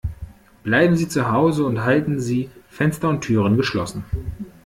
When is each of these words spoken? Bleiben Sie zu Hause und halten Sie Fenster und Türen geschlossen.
Bleiben 0.63 0.95
Sie 0.97 1.07
zu 1.09 1.31
Hause 1.31 1.63
und 1.63 1.83
halten 1.83 2.19
Sie 2.19 2.49
Fenster 2.71 3.07
und 3.07 3.21
Türen 3.21 3.55
geschlossen. 3.55 4.03